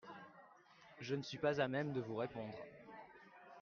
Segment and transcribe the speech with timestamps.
[0.99, 2.57] Je ne suis pas à même de vous répondre.